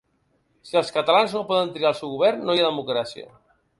Si 0.69 0.77
els 0.81 0.89
catalans 0.95 1.35
no 1.37 1.43
poden 1.51 1.69
triar 1.75 1.91
el 1.91 1.99
seu 1.99 2.15
govern 2.17 2.43
no 2.49 2.57
hi 2.57 2.63
ha 2.65 2.69
democràcia. 2.71 3.29